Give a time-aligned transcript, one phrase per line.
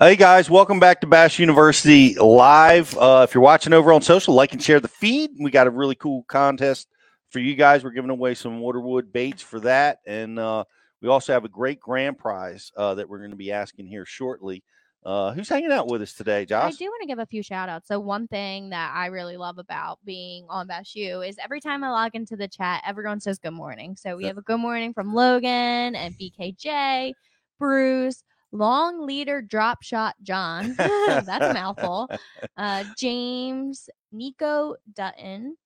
[0.00, 2.96] Hey guys, welcome back to Bass University Live.
[2.96, 5.30] Uh, if you're watching over on social, like and share the feed.
[5.40, 6.86] We got a really cool contest
[7.30, 7.82] for you guys.
[7.82, 10.62] We're giving away some waterwood baits for that, and uh,
[11.02, 14.06] we also have a great grand prize uh, that we're going to be asking here
[14.06, 14.62] shortly.
[15.04, 16.74] Uh, who's hanging out with us today, Josh?
[16.74, 17.88] I do want to give a few shout outs.
[17.88, 21.82] So, one thing that I really love about being on Bass U is every time
[21.82, 23.96] I log into the chat, everyone says good morning.
[23.96, 27.14] So, we have a good morning from Logan and BKJ,
[27.58, 28.22] Bruce,
[28.52, 30.74] long leader drop shot John.
[30.76, 32.08] That's a mouthful.
[32.56, 35.56] Uh, James, Nico Dutton,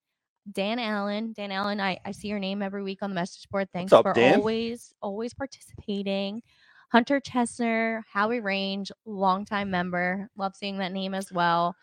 [0.50, 1.32] Dan Allen.
[1.36, 3.68] Dan Allen, I, I see your name every week on the message board.
[3.72, 4.36] Thanks up, for Dan?
[4.38, 6.42] always, always participating.
[6.90, 10.28] Hunter Chesner, Howie Range, longtime member.
[10.36, 11.74] Love seeing that name as well.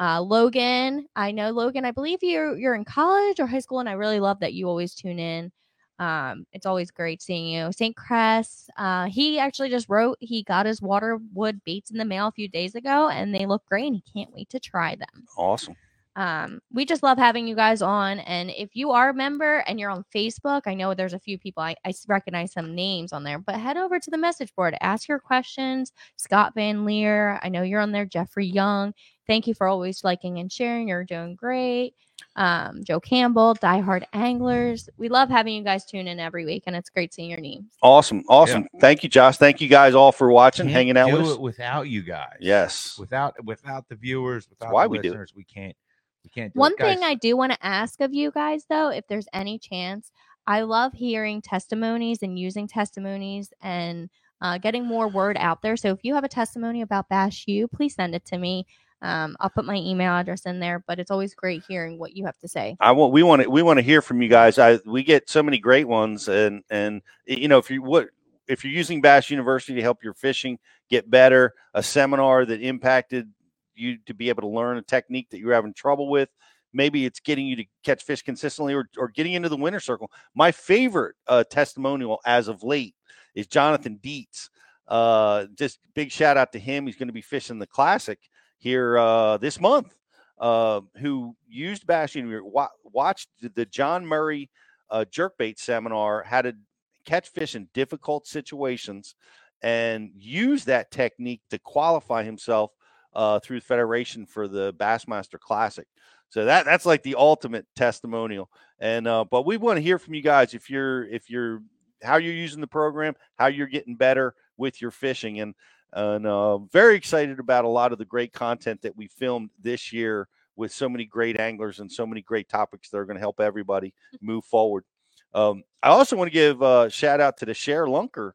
[0.00, 1.84] Uh, Logan, I know Logan.
[1.84, 4.68] I believe you're you're in college or high school, and I really love that you
[4.68, 5.52] always tune in.
[5.98, 7.70] Um, it's always great seeing you.
[7.72, 7.96] St.
[7.96, 12.32] Cress, uh, he actually just wrote he got his waterwood baits in the mail a
[12.32, 15.26] few days ago, and they look great, and he can't wait to try them.
[15.36, 15.76] awesome.
[16.16, 18.20] Um, we just love having you guys on.
[18.20, 21.38] And if you are a member and you're on Facebook, I know there's a few
[21.38, 24.76] people I, I recognize some names on there, but head over to the message board,
[24.80, 25.92] ask your questions.
[26.16, 28.04] Scott Van Leer, I know you're on there.
[28.04, 28.94] Jeffrey Young,
[29.26, 30.88] thank you for always liking and sharing.
[30.88, 31.94] You're doing great.
[32.36, 34.88] Um, Joe Campbell, Die Hard Anglers.
[34.96, 37.74] We love having you guys tune in every week, and it's great seeing your names.
[37.82, 38.24] Awesome.
[38.28, 38.66] Awesome.
[38.80, 39.36] Thank you, Josh.
[39.36, 41.32] Thank you guys all for watching, Can't hanging out do with us.
[41.34, 42.36] it without you guys.
[42.40, 42.96] Yes.
[42.98, 45.32] Without without the viewers, without why the we do it.
[45.36, 45.76] we can't.
[46.24, 46.78] we can't do One it.
[46.78, 50.10] thing Guys, I do want to ask of you guys, though, if there's any chance,
[50.46, 55.76] I love hearing testimonies and using testimonies and uh, getting more word out there.
[55.76, 58.66] So if you have a testimony about Bass U, please send it to me.
[59.04, 62.24] Um, I'll put my email address in there, but it's always great hearing what you
[62.24, 62.74] have to say.
[62.80, 64.58] I want we want to we want to hear from you guys.
[64.58, 68.08] I we get so many great ones, and and you know if you what
[68.48, 70.58] if you're using Bass University to help your fishing
[70.88, 73.30] get better, a seminar that impacted
[73.74, 76.30] you to be able to learn a technique that you're having trouble with.
[76.72, 80.10] Maybe it's getting you to catch fish consistently or, or getting into the winter circle.
[80.34, 82.94] My favorite uh, testimonial as of late
[83.34, 84.48] is Jonathan Dietz.
[84.88, 86.86] Uh, just big shout out to him.
[86.86, 88.18] He's going to be fishing the classic
[88.64, 89.94] here uh, this month
[90.38, 94.50] uh, who used wa- watched the- John Murray
[94.90, 96.56] uh, jerkbait seminar, how to
[97.04, 99.16] catch fish in difficult situations,
[99.62, 102.70] and use that technique to qualify himself
[103.12, 105.86] uh, through Federation for the Bassmaster Classic.
[106.30, 108.48] So that that's like the ultimate testimonial.
[108.80, 111.60] And uh, but we want to hear from you guys if you're if you're
[112.02, 115.54] how you're using the program, how you're getting better with your fishing, and
[115.94, 119.92] and uh, very excited about a lot of the great content that we filmed this
[119.92, 123.20] year with so many great anglers and so many great topics that are going to
[123.20, 124.84] help everybody move forward.
[125.32, 128.32] Um, I also want to give a shout out to the ShareLunker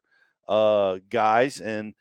[0.48, 1.94] uh, guys and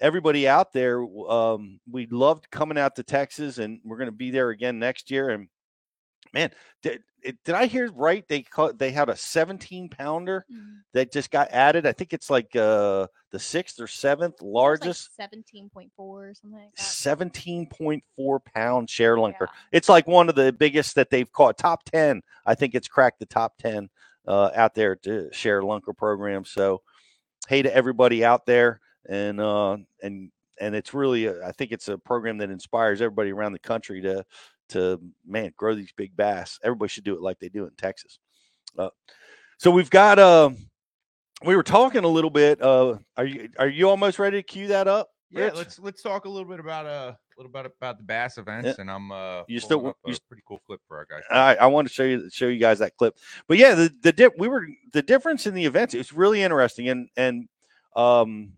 [0.00, 1.02] everybody out there.
[1.02, 5.10] Um, we loved coming out to Texas, and we're going to be there again next
[5.10, 5.30] year.
[5.30, 5.48] And
[6.32, 6.50] man,
[7.24, 8.26] it, did I hear right?
[8.28, 10.44] They call, they had a 17 pounder
[10.92, 11.86] that just got added.
[11.86, 15.10] I think it's like uh, the sixth or seventh largest.
[15.70, 16.82] point four or something like that.
[16.82, 19.40] 17.4 pound ShareLunker.
[19.40, 19.46] Yeah.
[19.72, 21.56] It's like one of the biggest that they've caught.
[21.56, 22.22] Top 10.
[22.44, 23.88] I think it's cracked the top 10
[24.28, 26.44] uh, out there to ShareLunker program.
[26.44, 26.82] So,
[27.48, 28.80] hey to everybody out there.
[29.06, 30.30] And, uh, and,
[30.60, 34.02] and it's really, a, I think it's a program that inspires everybody around the country
[34.02, 34.24] to,
[34.70, 36.58] to man, grow these big bass.
[36.62, 38.18] Everybody should do it like they do in Texas.
[38.78, 38.90] Uh,
[39.58, 40.50] so we've got, uh,
[41.44, 42.60] we were talking a little bit.
[42.62, 45.10] Uh, are you, are you almost ready to cue that up?
[45.30, 45.54] yeah, Rich?
[45.56, 48.78] let's let's talk a little bit about uh a little bit about the bass events,
[48.78, 51.22] and I'm uh You still- up a you- pretty cool clip for our guys.
[51.30, 53.16] I, I want to show you show you guys that clip.
[53.48, 55.94] But yeah, the the dip we were the difference in the events.
[55.94, 57.48] It's really interesting, and and
[57.96, 58.52] um,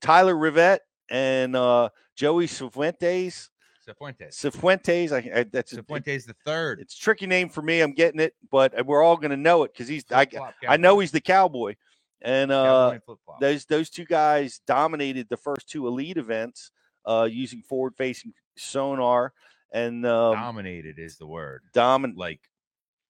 [0.00, 0.80] Tyler Rivet
[1.10, 3.48] and uh, Joey Cifuentes
[3.86, 4.34] Cifuentes.
[4.34, 5.12] Cifuentes.
[5.12, 6.80] I, I that's Cifuentes the third.
[6.80, 7.80] it's a tricky name for me.
[7.80, 10.26] I'm getting it, but we're all going to know it because he's I,
[10.68, 11.74] I know he's the cowboy,
[12.20, 13.40] and uh, flip-flop.
[13.40, 16.70] those those two guys dominated the first two elite events
[17.06, 19.32] uh, using forward facing sonar
[19.72, 21.62] and um, dominated is the word.
[21.74, 22.40] domin Like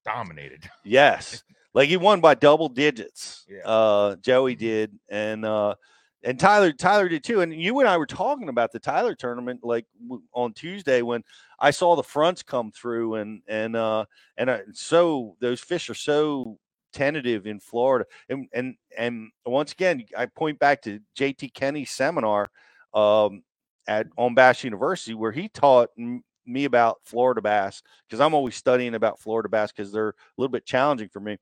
[0.04, 0.68] dominated.
[0.84, 1.42] Yes.
[1.74, 3.46] Like he won by double digits.
[3.48, 3.62] Yeah.
[3.64, 5.74] Uh Joey did and uh
[6.24, 7.40] and Tyler Tyler did too.
[7.40, 11.22] And you and I were talking about the Tyler tournament like w- on Tuesday when
[11.58, 14.04] I saw the fronts come through and and uh
[14.36, 16.58] and uh, so those fish are so
[16.92, 18.06] tentative in Florida.
[18.28, 22.50] And and and once again I point back to JT Kenney's seminar
[22.94, 23.42] um
[23.88, 28.56] at on Bass University where he taught m- me about Florida bass because I'm always
[28.56, 31.36] studying about Florida bass because they're a little bit challenging for me.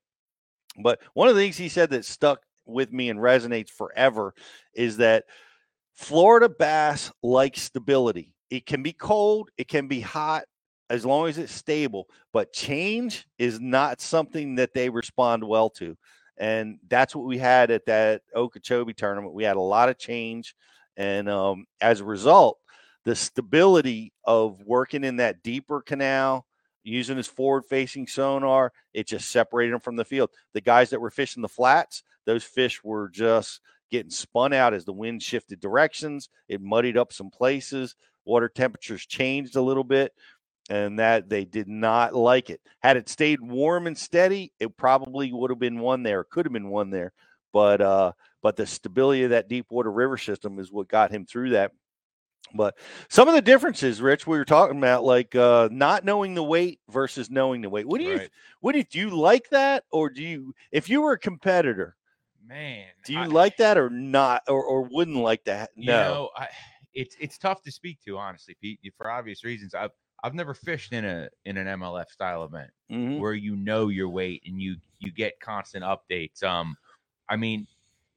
[0.82, 4.34] But one of the things he said that stuck with me and resonates forever
[4.74, 5.24] is that
[5.94, 8.32] Florida bass like stability.
[8.50, 10.44] It can be cold, it can be hot,
[10.88, 12.08] as long as it's stable.
[12.32, 15.96] But change is not something that they respond well to.
[16.36, 19.34] And that's what we had at that Okeechobee tournament.
[19.34, 20.54] We had a lot of change.
[20.96, 22.58] And um, as a result,
[23.04, 26.44] the stability of working in that deeper canal,
[26.82, 30.30] using his forward facing sonar, it just separated him from the field.
[30.54, 33.60] The guys that were fishing the flats, those fish were just
[33.90, 36.28] getting spun out as the wind shifted directions.
[36.48, 37.94] It muddied up some places.
[38.24, 40.12] Water temperatures changed a little bit,
[40.68, 42.60] and that they did not like it.
[42.80, 46.52] Had it stayed warm and steady, it probably would have been one there, could have
[46.52, 47.12] been one there.
[47.52, 48.12] But uh,
[48.42, 51.72] but the stability of that deep water river system is what got him through that.
[52.54, 52.76] But
[53.08, 56.80] some of the differences, Rich, we were talking about, like uh, not knowing the weight
[56.90, 57.86] versus knowing the weight.
[57.86, 58.30] What do you, Right.
[58.60, 61.96] what do you, do you like that, or do you, if you were a competitor,
[62.44, 65.70] Man, do you I- like that or not, or, or wouldn't like that?
[65.76, 66.02] You No.
[66.02, 66.48] know, I,
[66.92, 69.72] it's it's tough to speak to honestly, Pete, for obvious reasons.
[69.74, 69.92] I've
[70.24, 73.20] I've never fished in a in an MLF style event Mhm.
[73.20, 76.42] where you know your weight and you you get constant updates.
[76.42, 76.76] Um,
[77.28, 77.68] I mean,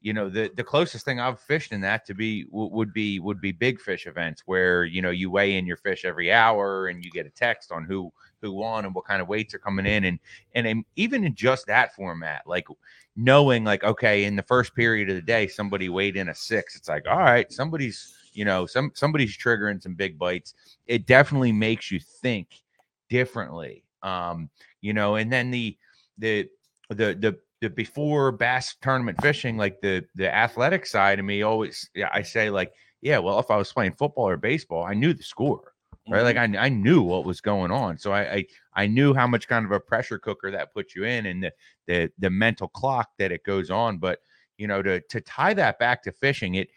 [0.04, 3.20] you know, the the closest thing I've fished in that to be w- would be
[3.20, 6.88] would be big fish events where you know you weigh in your fish every hour
[6.88, 8.12] and you get a text on who
[8.42, 10.20] who won and what kind of weights are coming in and
[10.56, 12.68] and even in just that format, like
[13.16, 16.76] knowing like okay, in the first period of the day somebody weighed in a six,
[16.76, 20.54] it's like all right, somebody's you know some somebody's triggering some big bites.
[20.86, 22.62] It definitely makes you think
[23.10, 23.86] differently.
[24.02, 24.50] Um,
[24.82, 25.78] you know, and then the
[26.18, 26.50] the
[26.90, 31.89] the the the before bass tournament fishing, like the the athletic side of me always
[31.95, 35.13] yeah, I say like, yeah, well, if I was playing football or baseball, I knew
[35.13, 35.74] the score.
[36.10, 36.21] Right.
[36.21, 37.98] Like I, I knew what was going on.
[37.98, 38.45] So I, I
[38.75, 41.51] I knew how much kind of a pressure cooker that puts you in and the
[41.88, 43.98] the the mental clock that it goes on.
[44.00, 44.19] But
[44.57, 46.68] you know, to to tie that back to fishing, it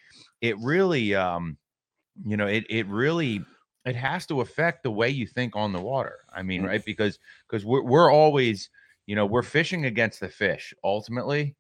[0.41, 1.59] it really um
[2.25, 3.45] you know, it it really
[3.85, 6.19] it has to affect the way you think on the water.
[6.35, 6.69] I mean, Mm.
[6.69, 6.85] right?
[6.85, 7.19] Because
[7.49, 8.71] because we're we're always,
[9.07, 11.57] you know, we're fishing against the fish ultimately.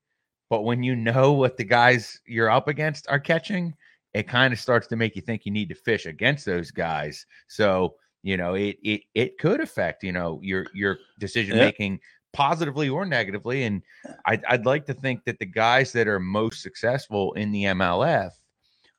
[0.48, 3.74] But when you know what the guys you're up against are catching,
[4.14, 7.26] it kind of starts to make you think you need to fish against those guys.
[7.48, 12.00] So, you know, it it it could affect, you know, your your decision making
[12.32, 13.64] positively or negatively.
[13.64, 13.82] And
[14.26, 18.30] I'd, I'd like to think that the guys that are most successful in the MLF,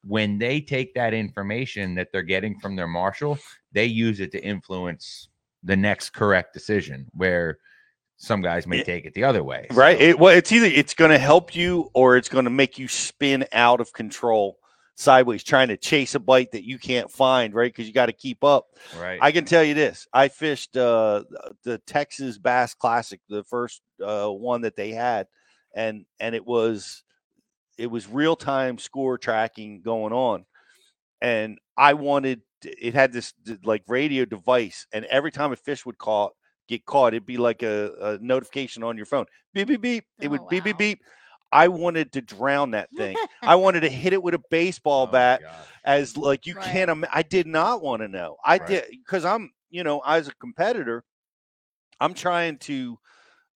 [0.03, 3.38] when they take that information that they're getting from their marshal,
[3.71, 5.29] they use it to influence
[5.63, 7.05] the next correct decision.
[7.13, 7.59] Where
[8.18, 8.84] some guys may Yeah.
[8.84, 9.68] take it the other way.
[9.72, 10.00] right?
[10.00, 12.88] It, well, it's either it's going to help you or it's going to make you
[12.88, 14.58] spin out of control
[14.96, 17.72] sideways, trying to chase a bite that you can't find, right?
[17.72, 18.66] Because you got to keep up.
[19.00, 19.19] right.
[19.22, 21.24] I can tell you this: I fished uh,
[21.64, 25.28] the Texas Bass Classic, the first uh, one that they had,
[25.75, 27.04] and and it was
[27.78, 30.46] it was real time score tracking going on,
[31.22, 33.34] and I wanted it had this
[33.64, 36.34] like radio device, and every time a fish would caught
[36.68, 40.06] get caught, it'd be like a, a notification on your phone, beep beep beep.
[40.22, 41.02] It Oh, would beep beep beep.
[41.52, 43.19] I wanted to drown that thing.
[43.46, 45.44] I wanted to hit it with a baseball Oh bat
[45.86, 46.58] as like you Right.
[46.58, 48.60] can't im- i did not want to know i Right.
[48.60, 51.04] did because i'm you know as a competitor
[52.00, 52.98] i'm trying to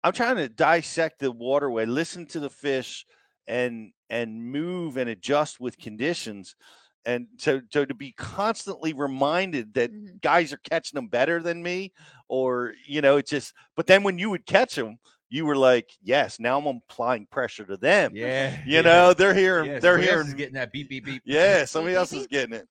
[0.05, 3.07] i'm trying to dissect the waterway listen to the fish
[3.47, 6.57] and and move and adjust with conditions
[7.05, 10.21] and so so to be constantly reminded that Mhm.
[10.23, 11.93] guys are catching them better than me
[12.31, 15.91] or you know it's just but then when you would catch them you were like
[16.01, 18.57] yes now i'm applying pressure to them Yeah.
[18.65, 18.81] you yeah.
[18.83, 21.23] know they're hearing Yeah, they're hearing is getting that beep beep beep.
[21.25, 22.67] yeah, somebody else is getting it.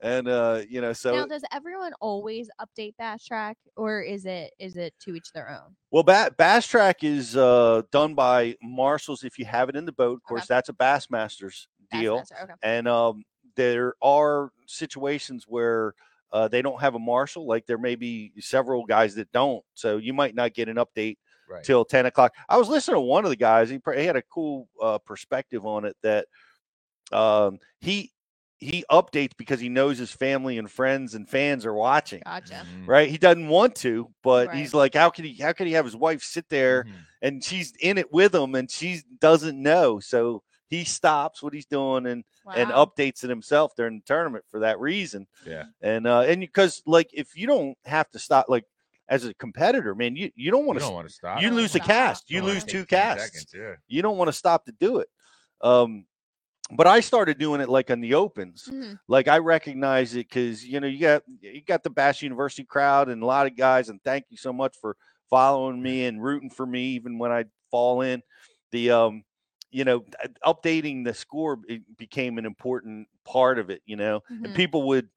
[0.00, 4.76] And uh, you know, so now, does everyone always update BassTrakk, or is it is
[4.76, 5.74] it to each their own?
[5.90, 10.18] well ba- BassTrakk is uh done by marshals if you have it in the boat.
[10.18, 10.54] Of course, Okay.
[10.54, 12.18] that's a Bassmasters deal.
[12.20, 12.52] Bassmaster, Okay.
[12.62, 13.24] And um
[13.56, 15.94] there are situations where
[16.32, 19.64] uh, they don't have a marshal, like there may be several guys that don't.
[19.74, 21.16] So you might not get an update
[21.48, 21.64] Right.
[21.64, 22.34] till 10 o'clock.
[22.48, 23.70] I was listening to one of the guys.
[23.70, 26.26] He, he had a cool uh, perspective on it that
[27.12, 28.12] um, he
[28.58, 32.22] he updates because he knows his family and friends and fans are watching.
[32.24, 32.64] Gotcha.
[32.66, 34.56] Mhm, Right, he doesn't want to, but Right.
[34.56, 35.34] he's like, how can he?
[35.34, 37.06] How can he have his wife sit there mhm.
[37.22, 40.00] and she's in it with him and she doesn't know?
[40.00, 44.60] So he stops what he's doing and and updates it himself during the tournament for
[44.60, 45.26] that reason.
[45.46, 45.64] Yeah.
[45.82, 48.64] And uh and because like if you don't have to stop like
[49.08, 51.40] as a competitor, man, you you don't want to want to stop.
[51.40, 53.24] you Don't lose a cast, you lose two casts.
[53.24, 53.74] seconds, yeah.
[53.88, 55.08] You don't want to stop to do it.
[55.62, 56.04] Um
[56.70, 58.68] but I started doing it like on the opens.
[58.70, 58.98] Mhm.
[59.08, 63.08] Like I recognize it because you know you got you got the Bass University crowd
[63.08, 64.94] and a lot of guys, and thank you so much for
[65.30, 68.22] following me and rooting for me even when I fall in.
[68.72, 69.24] The um
[69.70, 70.04] you know,
[70.44, 71.58] updating the score
[71.96, 73.82] became an important part of it.
[73.86, 74.54] You know, and Mhm.
[74.54, 75.08] people would,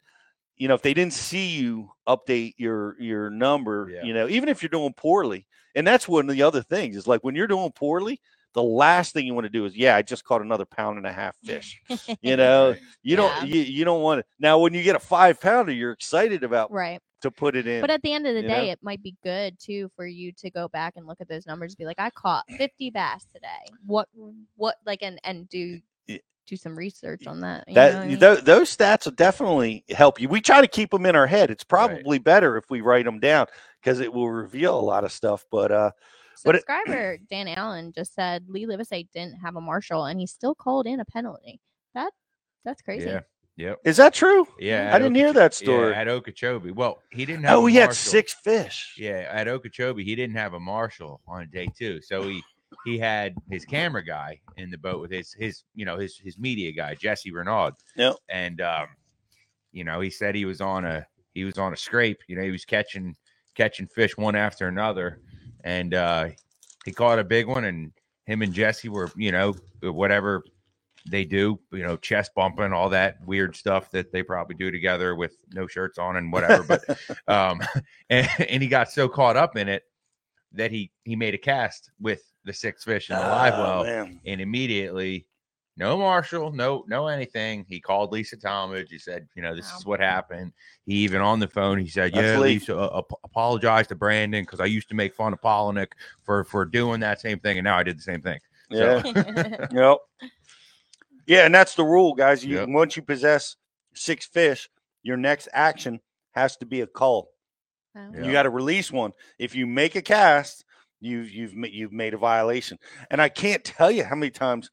[0.58, 4.00] you know, if they didn't see you update your your number, Yeah.
[4.00, 7.08] you know, even if you're doing poorly, and that's one of the other things is
[7.08, 8.22] like when you're doing poorly,
[8.54, 11.08] the last thing you want to do is, yeah, I just caught another pound and
[11.08, 11.82] a half fish.
[12.22, 13.18] You know, you Yeah.
[13.18, 16.44] don't you, you don't want to now when you get a five pounder, you're excited
[16.44, 17.02] about right.
[17.22, 17.82] To put it in.
[17.82, 18.72] But at the end of the day, know?
[18.72, 21.74] it might be good too for you to go back and look at those numbers
[21.74, 23.48] and be like, I caught 50 bass today.
[23.86, 24.08] What,
[24.56, 25.80] what, like, and, and do,
[26.48, 27.64] do some research on that.
[27.68, 28.20] you that what I mean?
[28.20, 30.28] tho- those stats will definitely help you.
[30.28, 31.50] We try to keep them in our head.
[31.50, 33.48] It's probably better if we write them down
[33.82, 35.46] because it will reveal a lot of stuff.
[35.52, 35.92] But uh,
[36.44, 40.28] but it- Subscriber Dan Allen just said Lee Livesay didn't have a marshal and he
[40.28, 41.60] still called in a penalty.
[41.94, 42.12] That,
[42.66, 43.08] that's crazy.
[43.08, 43.22] Yeah.
[43.62, 43.80] Yep.
[43.86, 44.48] is that true?
[44.60, 44.92] Yeah.
[44.94, 45.92] I didn't hear that story.
[45.92, 46.72] Yeah, at Okeechobee.
[46.72, 47.60] Well, he didn't have.
[47.60, 48.96] Oh, a he had six fish.
[48.98, 52.42] Yeah, at Okeechobee, he didn't have a marshal on day two, so he
[52.86, 56.40] he had his camera guy in the boat with his his you know his his
[56.40, 57.74] media guy Jesse Renaud.
[57.96, 58.16] Yep.
[58.30, 58.88] And um,
[59.72, 62.20] you know, he said he was on a he was on a scrape.
[62.28, 63.16] You know, he was catching
[63.56, 65.20] catching fish one after another,
[65.64, 66.30] and uh,
[66.86, 67.92] he caught a big one, and
[68.26, 70.44] him and Jesse were you know whatever
[71.10, 75.16] they do, you know, chest bumping, all that weird stuff that they probably do together
[75.16, 76.64] with no shirts on and whatever.
[76.64, 76.84] But
[77.28, 77.62] um,
[78.10, 79.84] and, and he got so caught up in it
[80.54, 83.84] that he he made a cast with the six fish in the live Oh, well,
[83.84, 84.20] man.
[84.26, 85.26] and immediately,
[85.78, 87.66] no Marshall, no no anything.
[87.68, 88.90] He called Lisa Talmadge.
[88.92, 90.52] He said, you know, this is what happened.
[90.86, 92.54] He even on the phone, he said, That's yeah, Lee.
[92.56, 95.94] Lisa, uh, apologize to Brandon because I used to make fun of Palaniuk
[96.24, 98.40] for for doing that same thing, and now I did the same thing.
[98.70, 99.02] Yeah.
[99.02, 99.98] So- Yep.
[101.32, 102.44] Yeah, and that's the rule, guys.
[102.44, 102.70] You Yep.
[102.70, 103.56] once you possess
[103.96, 104.70] six fish,
[105.02, 107.30] your next action has to be a cull.
[107.96, 108.12] Oh.
[108.14, 108.26] Yeah.
[108.26, 109.14] You got to release one.
[109.40, 110.66] If you make a cast,
[111.00, 112.78] you've you've you've made a violation.
[113.10, 114.72] And I can't tell you how many times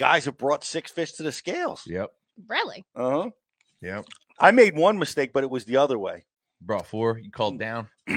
[0.00, 1.84] guys have brought six fish to the scales.
[1.86, 2.10] Yep,
[2.48, 2.84] Really?
[2.96, 3.30] Uh huh.
[3.80, 4.04] yep.
[4.40, 6.24] I made one mistake, but it was the other way.
[6.60, 7.18] Brought four.
[7.18, 7.88] You called down.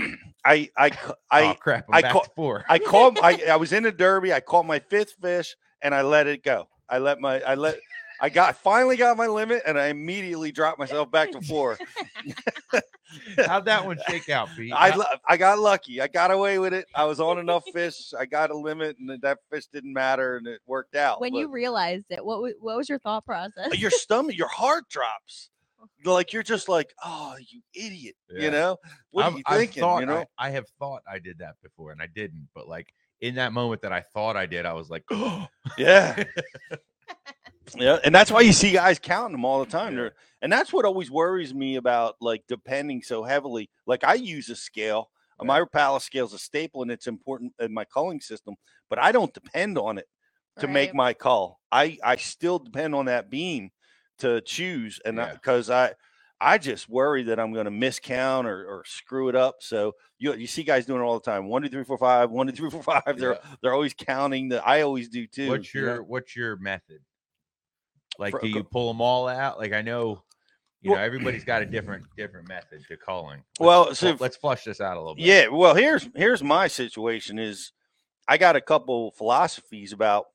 [0.43, 0.91] I I
[1.29, 1.85] I oh crap!
[1.89, 2.65] I'm I back call- to four.
[2.67, 4.33] I caught I, I was in a derby.
[4.33, 6.67] I caught my fifth fish and I let it go.
[6.89, 7.79] I let my I let
[8.21, 11.77] I got finally got my limit and I immediately dropped myself back to four.
[13.37, 14.71] How'd that one shake out, Pete?
[14.73, 14.97] I
[15.27, 16.01] I got lucky.
[16.01, 16.85] I got away with it.
[16.95, 18.13] I was on enough fish.
[18.17, 21.21] I got a limit and that fish didn't matter and it worked out.
[21.21, 23.77] When you But realized it, what wa- what was your thought process?
[23.77, 25.49] your stomach, your heart drops.
[26.05, 28.15] Like you're just like, oh, you idiot.
[28.29, 28.43] Yeah.
[28.43, 28.77] You know?
[29.11, 29.81] What I've, are you thinking?
[29.81, 30.25] thought you know?
[30.37, 32.47] I, I have thought I did that before, and I didn't.
[32.55, 35.47] But like in that moment that I thought I did, I was like, oh.
[35.77, 36.23] Yeah.
[37.75, 37.97] yeah.
[38.03, 39.97] And that's why you see guys counting them all the time.
[39.97, 40.09] Yeah.
[40.41, 43.69] And that's what always worries me about like depending so heavily.
[43.87, 45.09] Like I use a scale.
[45.41, 45.47] Yeah.
[45.47, 48.55] My Rapala scale is a staple and it's important in my culling system,
[48.89, 50.07] but I don't depend on it
[50.59, 51.59] to make my call.
[51.71, 53.71] I I still depend on that beam
[54.19, 55.33] to choose, and Yeah.
[55.33, 55.93] because I,
[56.41, 59.55] I just worry that I'm going to miscount or, or screw it up.
[59.59, 61.47] So you you see guys doing it all the time.
[61.47, 62.31] One, two, three, four, five.
[62.31, 63.17] One, two, three, four, five.
[63.17, 63.55] They're Yeah.
[63.61, 64.49] they're always counting.
[64.49, 65.49] That I always do too.
[65.49, 65.87] what's you know?
[65.93, 66.99] your what's your method?
[68.19, 69.57] Like, do you pull them all out?
[69.57, 70.21] Like, I know,
[70.81, 74.65] you know, everybody's got a different different method to culling Let's- Well, so let's flush
[74.65, 75.25] this out a little bit.
[75.25, 77.71] Yeah, well, here's here's my situation is
[78.27, 80.27] I got a couple philosophies about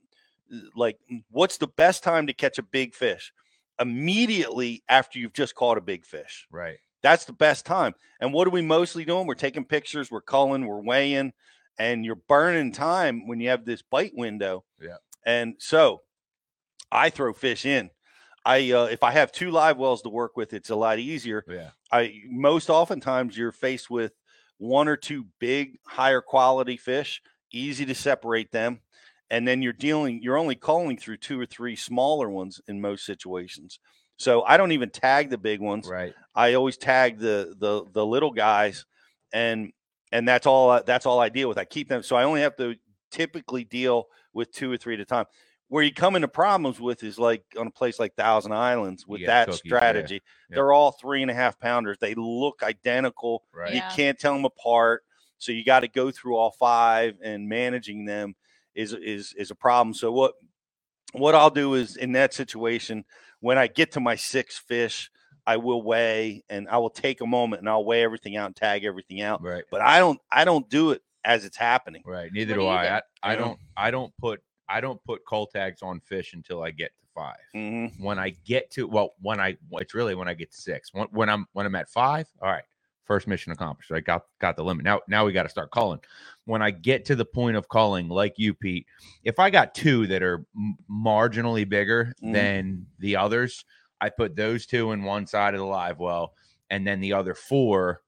[0.75, 0.99] like
[1.31, 3.33] what's the best time to catch a big fish?
[3.80, 6.47] Immediately after you've just caught a big fish.
[6.50, 6.78] right.
[7.00, 7.94] That's the best time.
[8.20, 9.28] And what are we mostly doing?
[9.28, 11.32] We're taking pictures, we're culling, we're weighing,
[11.78, 14.64] and you're burning time when you have this bite window.
[14.80, 14.97] Yeah.
[15.25, 16.02] And so
[16.90, 17.90] I throw fish in.
[18.44, 21.44] I uh, if I have two live wells to work with, it's a lot easier.
[21.47, 21.70] Yeah.
[21.92, 24.12] I most oftentimes you're faced with
[24.58, 28.80] one or two big higher quality fish, easy to separate them,
[29.30, 33.04] and then you're dealing you're only culling through two or three smaller ones in most
[33.04, 33.78] situations.
[34.16, 35.87] So I don't even tag the big ones.
[35.87, 36.12] Right.
[36.35, 38.85] I always tag the the the little guys,
[39.32, 39.73] and
[40.12, 41.58] and that's all I- that's all I deal with.
[41.58, 42.75] I keep them, so I only have to
[43.11, 45.26] typically deal with two or three at a time.
[45.68, 49.20] Where you come into problems with is like on a place like Thousand Islands with
[49.20, 49.76] get that cookies, yeah.
[49.76, 50.23] strategy.
[50.49, 51.99] They're all three and a half pounders.
[52.00, 53.44] They look identical.
[53.52, 53.73] Right.
[53.75, 53.94] You Yeah.
[53.94, 55.04] can't tell them apart.
[55.37, 58.35] So you got to go through all five, and managing them
[58.78, 59.92] is is is a problem.
[59.92, 60.35] So what
[61.12, 63.04] what I'll do is in that situation,
[63.40, 65.11] when I get to my six fish,
[65.47, 68.56] I will weigh and I will take a moment and I'll weigh everything out and
[68.56, 69.42] tag everything out.
[69.42, 69.64] Right.
[69.70, 72.02] But I don't I don't do it as it's happening.
[72.06, 72.30] Right.
[72.32, 72.99] Neither What do, do I.
[72.99, 73.02] I.
[73.23, 73.58] I You don't.
[73.76, 74.40] I don't put.
[74.68, 77.37] I don't put cull tags on fish until I get to five.
[77.56, 77.99] Mhm.
[78.00, 80.92] When I get to well, when I it's really when I get to six.
[80.92, 82.28] When, when I'm when I'm at five.
[82.42, 82.64] All right.
[83.04, 83.90] first mission accomplished.
[83.90, 84.85] I got got the limit.
[84.85, 86.00] Now now we got to start culling.
[86.49, 88.87] When I get to the point of culling, like you, Pete,
[89.23, 92.33] if I got two that are m- marginally bigger Mhm.
[92.33, 93.67] than the others,
[94.00, 96.33] I put those two in one side of the live well,
[96.71, 98.02] and then the other four.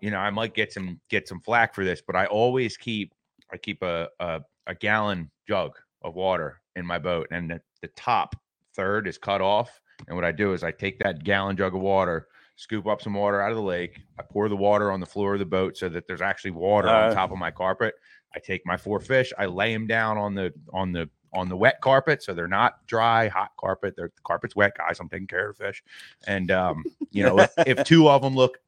[0.00, 3.12] You know, I might get some get some flack for this, but I always keep
[3.52, 7.88] I keep a a, a gallon jug of water in my boat, and the, the
[7.88, 8.34] top
[8.74, 9.78] third is cut off.
[10.06, 13.14] And what I do is I take that gallon jug of water, scoop up some
[13.14, 14.00] water out of the lake.
[14.18, 16.88] I pour the water on the floor of the boat so that there's actually water
[16.88, 17.08] Uh.
[17.08, 17.94] on top of my carpet.
[18.34, 21.56] I take my four fish, I lay them down on the on the on the
[21.56, 23.94] wet carpet so they're not dry, hot carpet.
[23.96, 24.98] The carpet's wet, guys.
[24.98, 25.84] I'm taking care of the fish.
[26.26, 28.58] And um, you know, if, if two of them look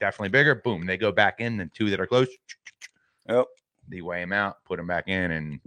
[0.00, 1.60] definitely bigger, boom, they go back in.
[1.60, 2.28] And two that are close,
[3.28, 3.46] Yep.
[3.88, 5.60] they weigh them out, put them back in, and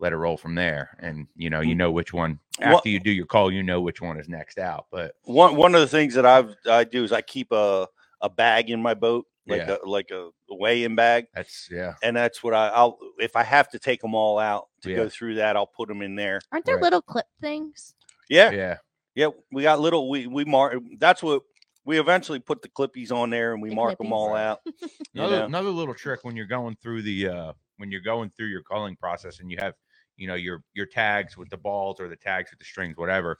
[0.00, 0.96] let it roll from there.
[1.00, 3.80] And you know, you know which one What- after you do your call, you know
[3.80, 4.86] which one is next out.
[4.90, 7.88] But one one of the things that I've I do is I keep a
[8.20, 9.76] a bag in my boat, like Yeah.
[9.82, 13.68] a like a weigh-in bag, that's yeah, and that's what I, I'll if I have
[13.70, 14.96] to take them all out to Yeah.
[14.96, 16.40] go through that, I'll put them in there.
[16.52, 16.82] Aren't there Right.
[16.84, 17.94] little clip things?
[18.28, 18.76] Yeah, yeah,
[19.14, 19.28] yeah.
[19.52, 20.76] we got little we we mark.
[20.98, 21.42] That's what
[21.84, 24.60] we eventually put the clippies on there, and we The mark them all out.
[25.14, 25.44] Another, know?
[25.46, 28.96] another little trick when you're going through the uh when you're going through your culling
[28.96, 29.74] process and you have
[30.18, 33.38] you know your your tags with the balls or the tags with the strings whatever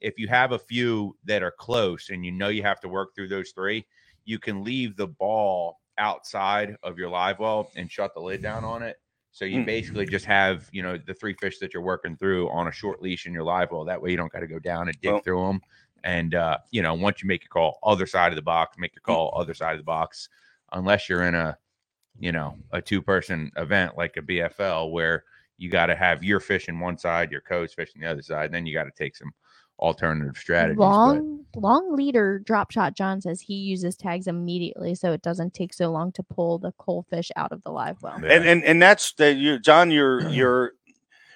[0.00, 3.14] if you have a few that are close and you know you have to work
[3.14, 3.84] through those three
[4.24, 8.64] you can leave the ball outside of your live well and shut the lid down
[8.64, 8.96] on it
[9.32, 9.66] so you Mm.
[9.66, 13.02] basically just have you know the three fish that you're working through on a short
[13.02, 15.12] leash in your live well that way you don't got to go down and dig
[15.12, 15.60] Well- through them
[16.04, 18.94] and uh you know once you make your call other side of the box make
[18.94, 19.14] your Mm.
[19.16, 20.28] call other side of the box
[20.72, 21.58] unless you're in a
[22.18, 25.24] you know a two person event like a bfl where
[25.60, 28.22] you got to have your fish in one side your coach fish on the other
[28.22, 29.32] side then you got to take some
[29.78, 35.12] alternative strategies but- Long long leader drop shot John says he uses tags immediately so
[35.12, 38.20] it doesn't take so long to pull the cull fish out of the live well.
[38.22, 38.32] Yeah.
[38.32, 39.90] And and and that's the you John.
[39.90, 40.72] You're you're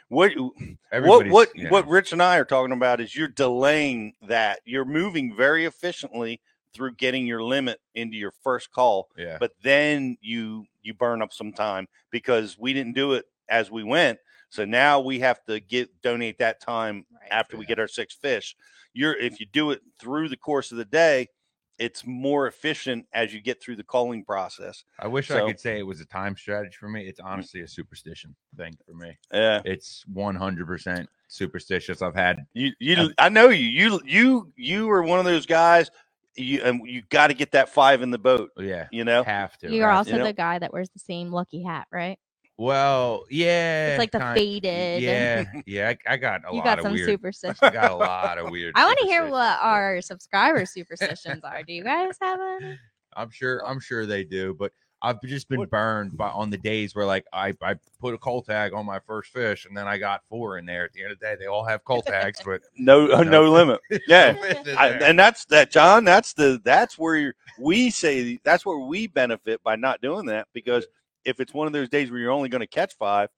[0.09, 0.53] what what
[0.93, 4.61] Everybody's, what you what Rich and I are talking about is you're delaying that.
[4.65, 6.41] You're moving very efficiently
[6.73, 11.33] through getting your limit into your first call, yeah but then you you burn up
[11.33, 14.19] some time because we didn't do it as we went.
[14.51, 17.29] So now we have to get donate that time Right.
[17.33, 18.57] after we get our six fish.
[18.93, 21.29] You're if you do it through the course of the day,
[21.77, 24.85] it's more efficient as you get through the culling process.
[25.01, 27.63] i wish so- i could say it was a time strategy for me it's honestly
[27.63, 29.61] a superstition thing for me Yeah.
[29.65, 33.67] it's 100% superstitious i've had You you Um, I know you.
[33.67, 35.91] You you you are one of those guys
[36.37, 39.25] you and you got to get that five in the boat, yeah you know.
[39.25, 41.89] have to You're have also you know- the guy that wears the same lucky hat,
[41.91, 42.19] right?
[42.57, 43.89] Well, yeah.
[43.91, 45.03] It's like the kind- faded.
[45.03, 45.89] Yeah, yeah.
[46.07, 47.09] I, I got a you lot got of some weird.
[47.09, 47.59] superstitions.
[47.63, 48.73] I got a lot of weird.
[48.77, 51.63] I want to hear what our subscriber superstitions are.
[51.65, 52.79] Do you guys have any?
[53.17, 53.67] I'm sure.
[53.67, 57.25] I'm sure they do, but I've just been burned by on the days where like
[57.33, 60.57] I I put a cull tag on my first fish, and then I got four
[60.59, 60.85] in there.
[60.85, 63.45] At the end of the day, they all have cull tags, but No uh, no
[63.45, 63.51] No.
[63.53, 63.81] limit.
[64.07, 64.33] Yeah.
[64.33, 66.05] no fish in I, and that's that, John.
[66.05, 70.87] That's the that's where we say that's where we benefit by not doing that because
[71.25, 73.29] if it's one of those days where you're only going to catch five,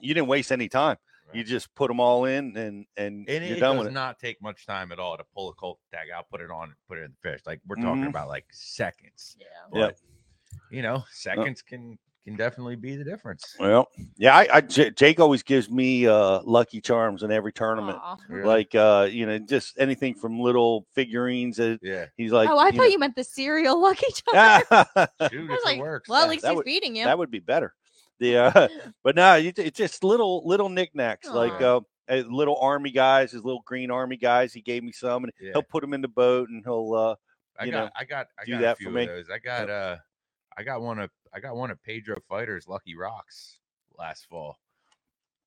[0.00, 0.96] you didn't waste any time.
[1.34, 3.94] You just put them all in and and, And you're it done does with it.
[3.94, 6.64] not take much time at all to pull a cull tag out, put it on,
[6.64, 7.40] and put it in the fish.
[7.46, 8.08] Like we're talking Mhm.
[8.08, 9.34] about like seconds.
[9.40, 9.46] Yeah.
[9.72, 9.96] Yep.
[9.98, 10.00] But,
[10.70, 13.56] You know, seconds can can definitely be the difference.
[13.58, 17.98] Well, yeah, I, I J- Jake always gives me uh, lucky charms in every tournament.
[18.28, 18.46] Really?
[18.46, 21.56] Like uh, you know, just anything from little figurines.
[21.56, 22.06] That Yeah.
[22.16, 24.62] he's like, oh, I you thought you meant the cereal lucky charm.
[24.70, 26.08] Dude, Shoot, I was it like, works.
[26.08, 27.04] well, at least that he's would- feeding you.
[27.04, 27.74] that would be better.
[28.20, 28.68] The uh,
[29.02, 33.62] but no, it- it's just little little knickknacks like uh, little army guys, his little
[33.66, 34.52] green army guys.
[34.52, 35.52] He gave me some, and Yeah.
[35.54, 36.94] he'll put them in the boat, and he'll.
[36.94, 37.14] uh
[37.58, 39.06] I got, know, I got, I do got that a few for of me.
[39.06, 39.28] those.
[39.28, 39.96] I got, uh,
[40.56, 43.58] I got one of, I got one of Pedro Feiders Lucky Rocks
[43.98, 44.58] last fall.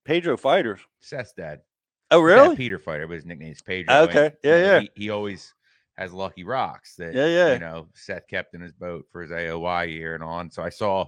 [0.03, 0.79] Pedro Feiders.
[0.99, 1.61] Seth's dad.
[2.11, 2.55] Oh, His dad, really?
[2.55, 3.93] Peter Feider, but his nickname is Pedro.
[4.03, 4.25] Okay.
[4.27, 4.79] and, Yeah, yeah.
[4.81, 5.53] He, he always
[5.97, 7.53] has Lucky Rocks that, Yeah, yeah.
[7.53, 10.51] you know, Seth kept in his boat for his AOY year and on.
[10.51, 11.05] So I saw,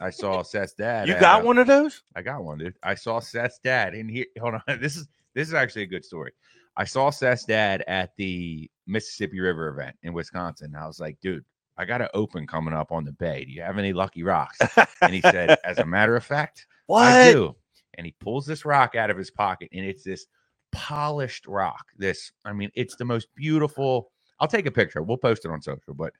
[0.00, 1.08] I saw Seth's dad.
[1.08, 2.02] You got uh, one of those?
[2.16, 2.74] I got one, dude.
[2.82, 4.26] I saw Seth's dad in here.
[4.40, 4.80] Hold on.
[4.80, 6.32] This is this is actually a good story.
[6.76, 10.74] I saw Seth's dad at the Mississippi River event in Wisconsin.
[10.74, 11.44] I was like, dude,
[11.78, 13.44] I got an open coming up on the bay.
[13.44, 14.58] Do you have any lucky rocks?
[15.02, 16.66] And he said, as a matter of fact,
[17.02, 17.56] I do.
[17.94, 20.26] And he pulls this rock out of his pocket, and it's this
[20.70, 21.86] polished rock.
[21.96, 24.10] This, I mean, it's the most beautiful.
[24.40, 25.02] I'll take a picture.
[25.02, 26.12] We'll post it on social, but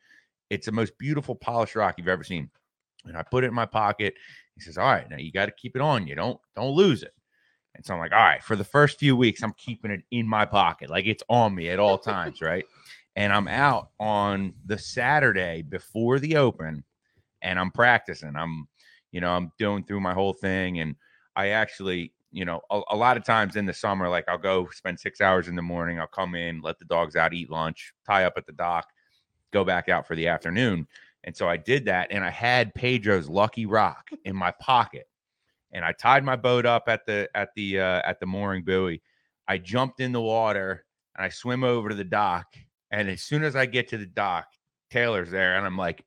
[0.51, 2.51] it's the most beautiful polished rock you've ever seen.
[3.07, 4.15] And I put it in my pocket.
[4.55, 6.15] He says, "All right, now you got to keep it on you.
[6.15, 7.15] Don't don't lose it."
[7.75, 10.27] And so I'm like, "All right." For the first few weeks, I'm keeping it in
[10.29, 12.65] my pocket, like it's on me at all times, right?
[13.17, 16.85] And I'm out on the Saturday before the open
[17.43, 18.35] and I'm practicing.
[18.37, 18.69] I'm,
[19.11, 20.81] you know, I'm doing through my whole thing.
[20.81, 20.97] And
[21.37, 24.69] I actually, you know, a, a, lot of times in the summer, like I'll go
[24.73, 27.93] spend six hours in the morning, I'll come in, let the dogs out, eat lunch,
[28.07, 28.89] tie up at the dock,
[29.53, 30.87] go back out for the afternoon.
[31.25, 35.09] And so I did that and I had Pedro's Lucky Rock in my pocket.
[35.73, 39.01] And I tied my boat up at the at the uh, at the mooring buoy.
[39.49, 40.85] I jumped in the water
[41.17, 42.47] and I swim over to the dock.
[42.93, 44.47] And as soon as I get to the dock,
[44.91, 46.05] Taylor's there, and I'm like,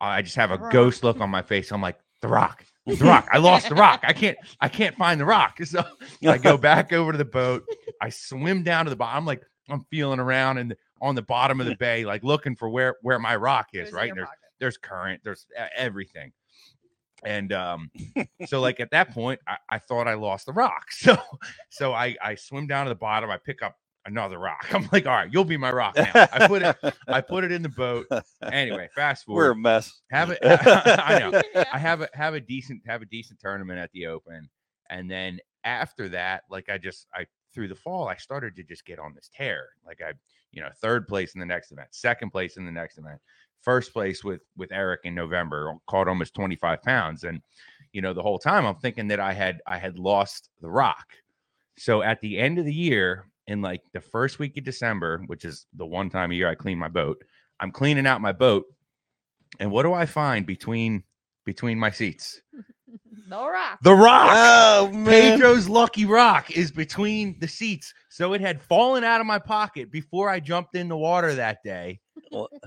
[0.00, 1.72] I just have a ghost look on my face.
[1.72, 3.26] I'm like, the rock, the rock.
[3.32, 4.00] I lost the rock.
[4.04, 5.58] I can't, I can't find the rock.
[5.64, 5.82] So
[6.26, 7.64] I go back over to the boat.
[8.00, 9.16] I swim down to the bottom.
[9.16, 12.68] I'm like, I'm feeling around and on the bottom of the bay, like looking for
[12.68, 13.92] where where my rock is.
[13.92, 14.28] Right there's
[14.60, 15.22] there's current.
[15.24, 15.46] There's
[15.76, 16.32] everything.
[17.24, 17.90] And um,
[18.46, 20.86] so like at that point, I, I thought I lost the rock.
[20.90, 21.16] So
[21.70, 23.30] so I I swim down to the bottom.
[23.30, 23.76] I pick up
[24.08, 24.66] another rock.
[24.74, 26.10] I'm like, all right, you'll be my rock now.
[26.14, 26.76] I put it,
[27.08, 28.06] I put it in the boat.
[28.42, 29.44] Anyway, fast forward.
[29.44, 30.00] We're a mess.
[30.10, 30.38] Have it.
[30.42, 31.40] I know.
[31.72, 34.48] I have a have a decent have a decent tournament at the Open,
[34.90, 38.84] and then after that, like I just I through the fall, I started to just
[38.84, 39.68] get on this tear.
[39.86, 40.12] Like I,
[40.52, 43.20] you know, third place in the next event, second place in the next event,
[43.62, 47.40] first place with with Eric in November, caught almost 25 pounds, and
[47.92, 51.06] you know the whole time I'm thinking that I had I had lost the rock.
[51.76, 55.44] So at the end of the year, in like the first week of December, which
[55.44, 57.24] is the one time a year I clean my boat.
[57.58, 58.66] I'm cleaning out my boat,
[59.58, 61.02] and what do I find between
[61.44, 62.40] between my seats?
[63.28, 63.78] The rock.
[63.82, 64.30] The rock.
[64.32, 65.38] Oh man.
[65.38, 67.92] Pedro's lucky rock is between the seats.
[68.08, 71.58] So it had fallen out of my pocket before I jumped in the water that
[71.62, 72.00] day.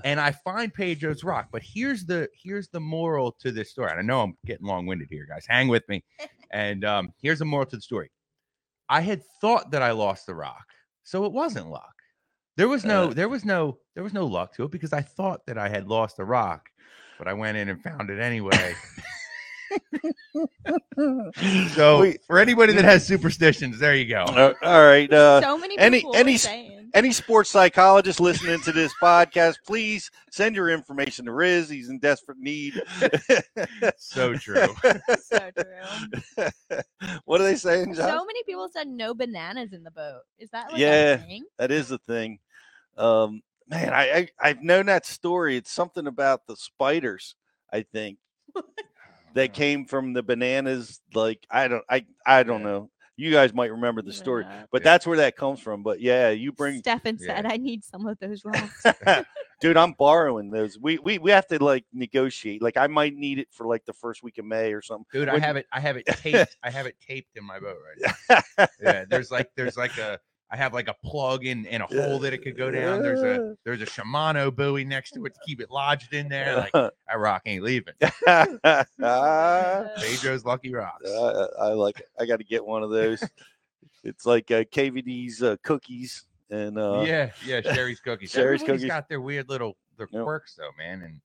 [0.04, 1.48] and I find Pedro's rock.
[1.50, 3.90] But here's the here's the moral to this story.
[3.90, 5.44] And I know I'm getting long-winded here, guys.
[5.48, 6.04] Hang with me.
[6.54, 8.10] And um, here's the moral to the story.
[8.92, 10.66] I had thought that I lost the rock,
[11.02, 11.94] so it wasn't luck.
[12.58, 15.00] There was no, uh, there was no, there was no luck to it because I
[15.00, 16.68] thought that I had lost the rock,
[17.18, 18.74] but I went in and found it anyway.
[21.74, 24.24] so Wait, for anybody that has superstitions, there you go.
[24.24, 25.10] Uh, all right.
[25.10, 30.56] Uh, so many any any saying any sports psychologist listening to this podcast, please send
[30.56, 31.68] your information to Riz.
[31.68, 32.80] He's in desperate need.
[33.96, 34.74] so true.
[35.20, 36.48] so true.
[37.24, 38.08] what are they saying, John?
[38.08, 40.22] So many people said no bananas in the boat.
[40.38, 41.22] Is that like yeah?
[41.58, 42.38] That is the thing.
[42.96, 45.56] Um, man, I, I I've known that story.
[45.56, 47.34] It's something about the spiders.
[47.72, 48.18] I think
[49.34, 51.00] that came from the bananas.
[51.14, 52.90] Like I don't I I don't know
[53.22, 54.64] you guys might remember the story, yeah.
[54.72, 55.84] but that's where that comes from.
[55.84, 56.80] But yeah, you bring.
[56.80, 58.84] Stefan said, "I need some of those rocks."
[59.60, 60.76] Dude, I'm borrowing those.
[60.76, 62.60] We we we have to like negotiate.
[62.60, 65.06] Like I might need it for like the first week of May or something.
[65.12, 65.66] Dude, when I have it.
[65.72, 66.56] I have it taped.
[66.64, 68.66] I have it taped in my boat right now.
[68.82, 70.18] yeah, there's like there's like a
[70.52, 73.02] I have like a plug in in a hole that it could go down.
[73.02, 76.56] There's a there's a Shimano buoy next to it to keep it lodged in there.
[76.56, 77.94] Like that rock ain't leaving.
[78.26, 78.84] Pedro's
[80.44, 81.08] Lucky Rocks.
[81.08, 82.08] Uh, I like it.
[82.20, 83.24] I got to get one of those.
[84.04, 88.30] it's like uh, KVD's uh, cookies and uh, yeah, yeah, Sherry's cookies.
[88.30, 90.22] Sherry's Everybody's cookies got their weird little their yep.
[90.22, 91.00] quirks though, man.
[91.00, 91.18] And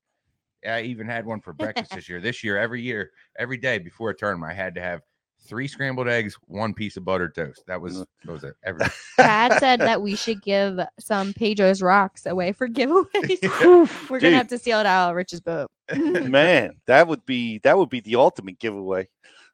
[0.74, 2.22] I even had one for breakfast this year.
[2.22, 5.02] This year, every year, every day before a tournament, I had to have
[5.40, 7.64] three scrambled eggs, one piece of buttered toast.
[7.68, 8.56] That was that was it.
[8.64, 8.92] Everything.
[9.18, 13.06] Dad said that we should give some Pedro's rocks away for giveaways.
[13.42, 13.88] yeah.
[14.10, 15.70] We're gonna have to seal it out of Rich's boat.
[15.96, 19.08] Man, that would be that would be the ultimate giveaway.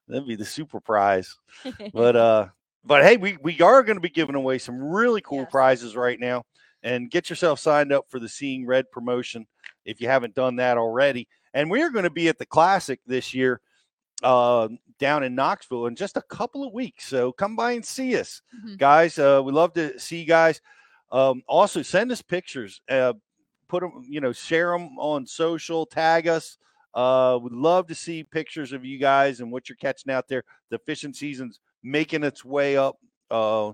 [0.08, 1.36] That'd be the super prize.
[1.94, 2.48] But uh
[2.86, 5.52] but hey, we, we are going to be giving away some really cool yes.
[5.52, 6.44] prizes right now.
[6.86, 9.48] And get yourself signed up for the Seeing Red promotion
[9.86, 11.30] if you haven't done that already.
[11.54, 13.62] And we're going to be at the Classic this year
[14.24, 17.06] uh, down in Knoxville in just a couple of weeks.
[17.06, 18.76] So come by and see us, mm-hmm.
[18.76, 19.20] guys.
[19.20, 20.62] Uh, we love to see you guys.
[21.12, 22.82] Um, also, send us pictures.
[22.90, 23.14] Uh,
[23.68, 25.86] put them, you know, share them on social.
[25.86, 26.58] Tag us.
[26.94, 30.44] Uh, we'd love to see pictures of you guys and what you're catching out there.
[30.70, 32.98] The fishing season's making its way up.
[33.30, 33.74] Uh,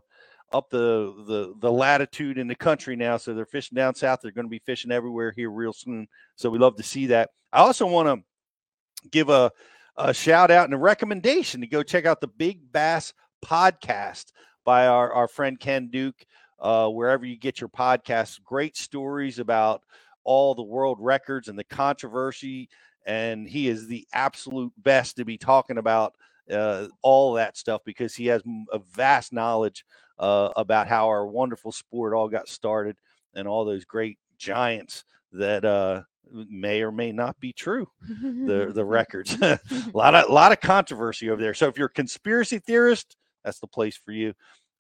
[0.52, 3.18] up the, the the latitude in the country now.
[3.18, 4.22] So they're fishing down south.
[4.22, 6.08] They're going to be fishing everywhere here real soon.
[6.36, 7.30] So we love to see that.
[7.54, 9.52] I also want to give a
[10.00, 13.14] a shout out and a recommendation to go check out the Big Bass
[13.46, 14.32] podcast
[14.64, 16.26] by our, our friend Ken Duke,
[16.60, 18.42] uh, wherever you get your podcasts.
[18.42, 19.84] Great stories about
[20.24, 22.70] all the world records and the controversy.
[23.06, 26.14] And he is the absolute best to be talking about
[26.50, 29.84] uh, all that stuff because he has a vast knowledge
[30.18, 32.96] uh, about how our wonderful sport all got started
[33.34, 37.88] and all those great giants that uh, may or may not be true.
[38.08, 39.60] The the records, a
[39.94, 41.54] lot of a lot of controversy over there.
[41.54, 44.30] So if you're a conspiracy theorist, that's the place for you.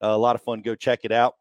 [0.02, 0.62] Uh, a lot of fun.
[0.62, 1.36] Go check it out.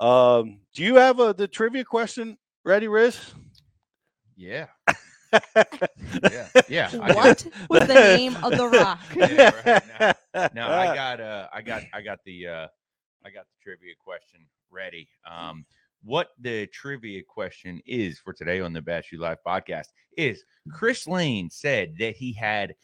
[0.00, 3.18] Um, do you have a, the trivia question ready, Riz?
[4.36, 4.66] Yeah.
[6.30, 6.48] Yeah.
[6.68, 7.12] Yeah.
[7.14, 9.00] What was the name of the rock?
[9.16, 9.50] Yeah,
[10.32, 10.54] right.
[10.54, 12.66] No, I got uh I got I got the uh
[13.24, 15.08] I got the trivia question ready.
[15.28, 15.64] Um
[16.04, 19.86] what the trivia question is for today on the Bass U Live podcast
[20.16, 20.72] is mm.
[20.72, 22.74] Chris Lane said that he had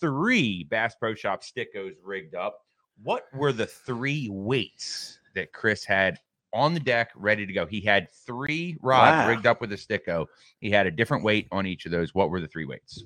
[0.00, 2.58] three Bass Pro Shop stickos rigged up.
[3.02, 6.18] What were the three weights that Chris had
[6.52, 7.66] on the deck ready to go?
[7.66, 9.28] He had three rods Wow.
[9.28, 10.26] rigged up with a sticko.
[10.60, 12.14] He had a different weight on each of those.
[12.14, 13.04] What were the three weights?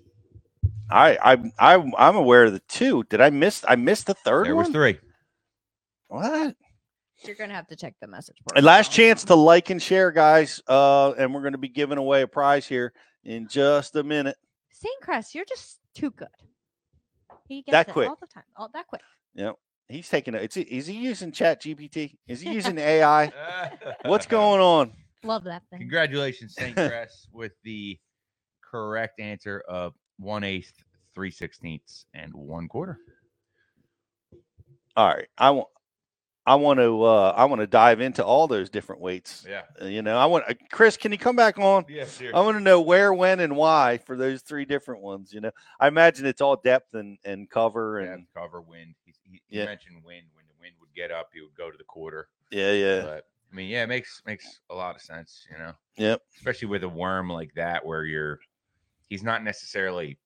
[0.90, 1.18] I,
[1.58, 3.04] I, I, I'm aware of the two.
[3.04, 3.64] Did I miss?
[3.68, 4.64] I missed the third There one.
[4.66, 4.98] was three.
[6.08, 6.56] What?
[7.24, 8.62] You're gonna have to check the message board.
[8.64, 10.60] Last chance to like and share, guys.
[10.68, 12.92] Uh, and we're going to be giving away a prize here
[13.24, 14.36] in just a minute.
[14.72, 15.00] St.
[15.00, 16.28] Crest, you're just too good.
[17.48, 18.08] He gets That it quick.
[18.08, 18.44] all the time.
[18.56, 19.02] All that quick.
[19.34, 19.56] Yep.
[19.88, 20.56] He's taking it.
[20.56, 22.14] Is he using Chat GPT?
[22.28, 23.32] Is he using AI?
[24.04, 24.92] What's going on?
[25.24, 25.80] Love that thing.
[25.80, 26.74] Congratulations, St.
[26.76, 27.98] Crest, with the
[28.62, 30.72] correct answer of one eighth,
[31.14, 32.98] three sixteenths, and one quarter.
[34.96, 35.68] All right, I want.
[36.48, 37.02] I want to.
[37.04, 39.44] Uh, I want to dive into all those different weights.
[39.48, 39.62] Yeah.
[39.80, 40.96] Uh, You know, I want uh, Chris.
[40.96, 41.84] Can you come back on?
[41.88, 42.34] Yeah, sure.
[42.34, 45.32] I want to know where, when, and why for those three different ones.
[45.32, 48.94] You know, I imagine it's all depth and, and cover and cover wind.
[49.04, 49.66] He, he, he Yeah.
[49.66, 50.26] mentioned wind.
[50.34, 52.28] When the wind would get up, he would go to the quarter.
[52.50, 55.72] yeah, yeah, But I mean, yeah, it makes makes a lot of sense, you know.
[55.96, 56.22] Yep.
[56.36, 58.40] Especially with a worm like that, where you're
[59.08, 60.18] he's not necessarily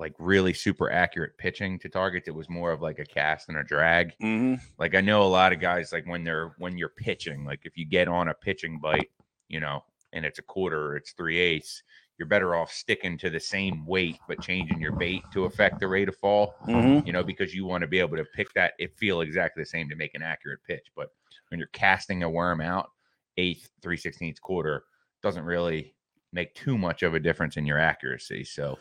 [0.00, 2.28] like really super accurate pitching to targets.
[2.28, 4.14] It was more of like a cast and a drag.
[4.20, 7.60] hmm Like I know a lot of guys like when they're when you're pitching, like
[7.64, 9.10] if you get on a pitching bite,
[9.48, 11.82] you know, and it's a quarter or it's three eighths,
[12.18, 15.88] you're better off sticking to the same weight but changing your bait to affect the
[15.88, 16.54] rate of fall.
[16.64, 19.62] hmm You know, because you want to be able to pick that it feel exactly
[19.62, 20.86] the same to make an accurate pitch.
[20.96, 21.10] But
[21.48, 22.90] when you're casting a worm out,
[23.36, 24.84] eighth, three sixteenths quarter
[25.22, 25.94] doesn't really
[26.32, 28.44] make too much of a difference in your accuracy.
[28.44, 28.78] So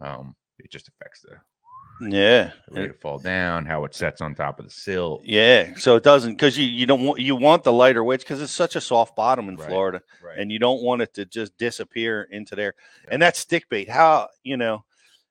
[0.00, 4.34] um it just affects the Yeah, the rate of fall down, how it sets on
[4.34, 5.20] top of the sill.
[5.24, 5.74] yeah.
[5.76, 8.52] So it doesn't because you you don't want you want the lighter weights because it's
[8.52, 9.68] such a soft bottom in Right.
[9.68, 10.38] Florida, Right.
[10.38, 12.74] and you don't want it to just disappear into there.
[13.04, 13.10] Yeah.
[13.12, 14.84] And that stick bait, how you know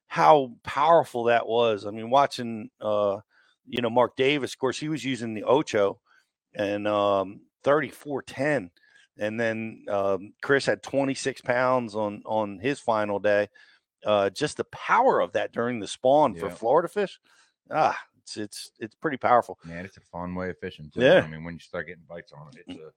[0.08, 1.86] how powerful that was.
[1.86, 3.18] I mean, watching uh,
[3.66, 6.00] you know Mark Davis, of course, he was using the Ocho
[6.54, 8.72] and um, thirty four ten,
[9.18, 13.50] and then um, Chris had twenty six pounds on on his final day.
[14.06, 17.20] Uh, just the power of that during the spawn for Florida fish,
[17.72, 19.58] ah, it's it's it's pretty powerful.
[19.66, 21.02] Man, it's a fun way of fishing too.
[21.02, 21.22] Yeah.
[21.24, 22.92] I mean, when you start getting bites on it, it's a,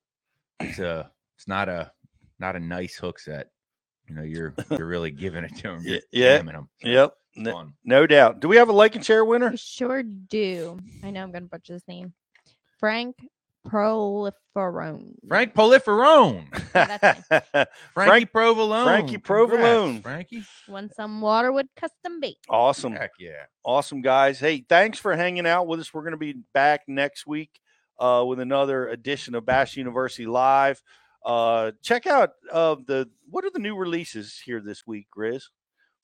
[0.61, 1.93] it's a, it's not a,
[2.39, 3.51] not a nice hook set.
[4.09, 5.81] You know, you're you're really giving it to them.
[5.83, 6.37] Ye- You're yeah.
[6.39, 6.69] jamming 'em.
[6.83, 7.73] So Yep, it's n- fun.
[7.85, 8.41] no doubt.
[8.41, 9.51] Do we have a like and share winner?
[9.51, 10.79] We sure do.
[11.03, 12.13] I know I'm gonna butcher his name.
[12.79, 13.17] Frank
[13.71, 15.15] Proliferone.
[15.29, 16.47] Frank Proliferone.
[16.77, 17.21] Yeah, that's
[17.95, 20.03] Frankie Frank- Provolone, Frankie Congrats, Provolone.
[20.03, 20.43] Frankie.
[20.69, 22.37] won some Waterwood custom bait.
[22.51, 22.93] awesome.
[22.93, 23.45] Heck yeah.
[23.65, 24.39] Awesome, guys.
[24.39, 25.95] Hey, thanks for hanging out with us.
[25.95, 27.51] We're going to be back next week
[27.99, 30.83] uh, with another edition of Bass University Live.
[31.25, 35.45] Uh, check out uh, the what are the new releases here this week, Grizz?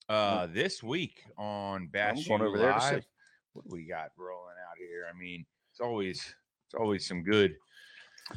[0.08, 2.94] Uh, this week on Bass going U over there to see.
[2.94, 3.06] Live,
[3.52, 5.04] what we got rolling out here?
[5.14, 6.34] I mean, it's always
[6.72, 7.56] it's always some good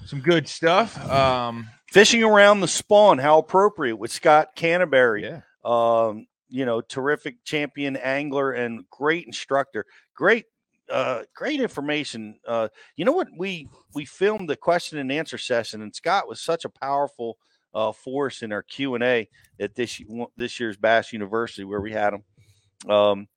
[0.05, 0.97] some good stuff.
[1.09, 5.23] Um, Fishing around the spawn, how appropriate with Scott Canterbury.
[5.23, 9.85] yeah, um, you know, terrific champion angler and great instructor.
[10.13, 10.45] Great,
[10.91, 12.37] uh, great information.
[12.45, 12.67] Uh,
[12.97, 13.29] you know what?
[13.37, 17.37] We we filmed the question and answer session, and Scott was such a powerful
[17.73, 20.01] uh, force in our Q and A at this
[20.35, 22.91] this year's Bass University where we had him.
[22.91, 23.27] Um,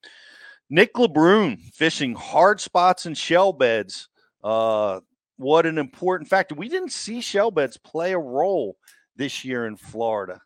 [0.69, 4.09] Nick LeBrun fishing hard spots and shell beds.
[4.43, 4.99] Uh,
[5.37, 6.55] what an important factor.
[6.55, 8.77] We didn't see shell beds play a role
[9.15, 10.41] this year in Florida.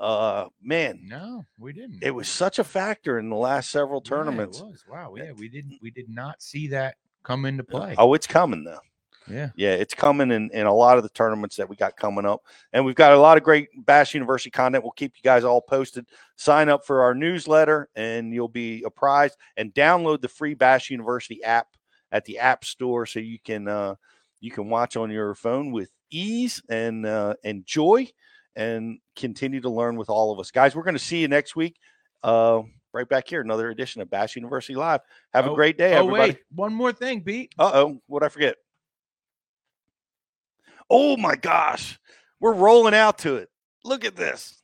[0.00, 2.02] Uh, man, no, we didn't.
[2.02, 4.58] it was such a factor in the last several Yeah, tournaments.
[4.60, 4.84] it was.
[4.90, 7.94] Wow, yeah, we didn't we did not see that come into play.
[7.98, 8.80] Oh, it's coming though.
[9.30, 12.26] yeah, Yeah, it's coming in, in a lot of the tournaments that we got coming
[12.26, 12.42] up.
[12.72, 14.82] And we've got a lot of great Bass University content.
[14.82, 16.06] We'll keep you guys all posted.
[16.34, 21.44] Sign up for our newsletter and you'll be apprised and download the free Bass University
[21.44, 21.68] app
[22.12, 23.96] at the App Store so you can uh,
[24.40, 28.06] you can watch on your phone with ease and uh, and joy
[28.54, 30.50] and continue to learn with all of us.
[30.52, 31.76] Guys, we're going to see you next week.
[32.22, 35.00] Uh, right back here, another edition of Bass University Live.
[35.32, 36.32] Have a Oh, great day, oh everybody.
[36.32, 37.52] wait, one more thing, Pete.
[37.58, 38.56] Uh oh, what I forget?
[40.90, 41.98] Oh my gosh,
[42.40, 43.48] we're rolling out to it.
[43.84, 44.58] Look at this.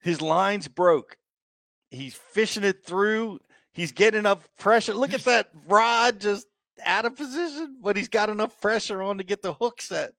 [0.00, 1.16] His lines broke.
[1.90, 3.38] He's fishing it through.
[3.72, 4.92] He's getting enough pressure.
[4.94, 6.46] Look at that rod just
[6.84, 10.12] out of position, but he's got enough pressure on to get the hook set.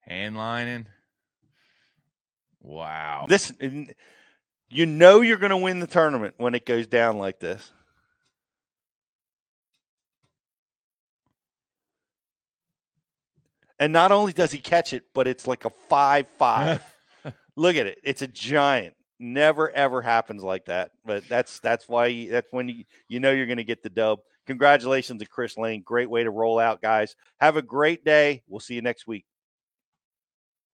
[0.00, 0.86] Hand lining.
[2.60, 3.26] Wow.
[3.28, 3.52] This,
[4.70, 7.70] you know, you're going to win the tournament when it goes down like this.
[13.78, 16.82] And not only does he catch it, but it's like a five five.
[17.56, 18.94] Look at it; it's a giant.
[19.24, 20.90] Never ever happens like that.
[21.04, 23.88] But that's that's why you, that's when you you know you're going to get the
[23.88, 24.18] dub.
[24.48, 25.82] Congratulations to Chris Lane.
[25.82, 27.14] Great way to roll out, guys.
[27.38, 28.42] Have a great day.
[28.48, 29.24] We'll see you next week.